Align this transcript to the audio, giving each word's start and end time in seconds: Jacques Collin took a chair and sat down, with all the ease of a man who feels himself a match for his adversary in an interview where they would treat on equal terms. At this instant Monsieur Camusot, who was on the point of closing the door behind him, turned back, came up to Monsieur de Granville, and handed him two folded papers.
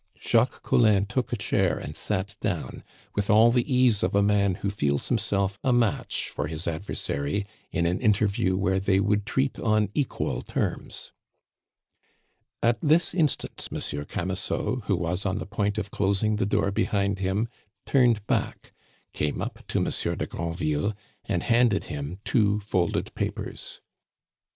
Jacques 0.19 0.63
Collin 0.63 1.05
took 1.05 1.31
a 1.31 1.35
chair 1.35 1.77
and 1.77 1.95
sat 1.95 2.35
down, 2.41 2.83
with 3.13 3.29
all 3.29 3.51
the 3.51 3.71
ease 3.71 4.01
of 4.01 4.15
a 4.15 4.23
man 4.23 4.55
who 4.55 4.71
feels 4.71 5.09
himself 5.09 5.59
a 5.63 5.71
match 5.71 6.27
for 6.31 6.47
his 6.47 6.65
adversary 6.65 7.45
in 7.71 7.85
an 7.85 8.01
interview 8.01 8.57
where 8.57 8.79
they 8.79 8.99
would 8.99 9.27
treat 9.27 9.59
on 9.59 9.89
equal 9.93 10.41
terms. 10.41 11.11
At 12.63 12.81
this 12.81 13.13
instant 13.13 13.67
Monsieur 13.69 14.03
Camusot, 14.03 14.77
who 14.85 14.95
was 14.95 15.23
on 15.23 15.37
the 15.37 15.45
point 15.45 15.77
of 15.77 15.91
closing 15.91 16.37
the 16.37 16.47
door 16.47 16.71
behind 16.71 17.19
him, 17.19 17.47
turned 17.85 18.25
back, 18.25 18.73
came 19.13 19.39
up 19.39 19.59
to 19.67 19.79
Monsieur 19.79 20.15
de 20.15 20.25
Granville, 20.25 20.95
and 21.25 21.43
handed 21.43 21.83
him 21.93 22.17
two 22.25 22.59
folded 22.59 23.13
papers. 23.13 23.81